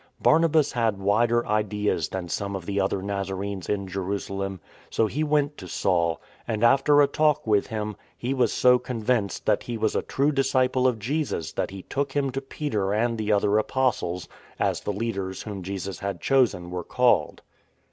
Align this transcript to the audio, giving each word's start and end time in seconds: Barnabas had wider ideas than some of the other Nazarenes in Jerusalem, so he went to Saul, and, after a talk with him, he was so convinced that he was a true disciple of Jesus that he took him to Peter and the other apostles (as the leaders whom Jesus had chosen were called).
Barnabas 0.19 0.71
had 0.71 0.97
wider 0.97 1.45
ideas 1.45 2.09
than 2.09 2.27
some 2.27 2.55
of 2.55 2.65
the 2.65 2.81
other 2.81 3.03
Nazarenes 3.03 3.69
in 3.69 3.85
Jerusalem, 3.87 4.59
so 4.89 5.05
he 5.05 5.23
went 5.23 5.57
to 5.59 5.67
Saul, 5.67 6.19
and, 6.47 6.63
after 6.63 7.03
a 7.03 7.07
talk 7.07 7.45
with 7.45 7.67
him, 7.67 7.95
he 8.17 8.33
was 8.33 8.51
so 8.51 8.79
convinced 8.79 9.45
that 9.45 9.61
he 9.61 9.77
was 9.77 9.95
a 9.95 10.01
true 10.01 10.31
disciple 10.31 10.87
of 10.87 10.97
Jesus 10.97 11.51
that 11.51 11.69
he 11.69 11.83
took 11.83 12.13
him 12.13 12.31
to 12.31 12.41
Peter 12.41 12.95
and 12.95 13.15
the 13.15 13.31
other 13.31 13.59
apostles 13.59 14.27
(as 14.59 14.81
the 14.81 14.91
leaders 14.91 15.43
whom 15.43 15.61
Jesus 15.61 15.99
had 15.99 16.19
chosen 16.19 16.71
were 16.71 16.83
called). 16.83 17.43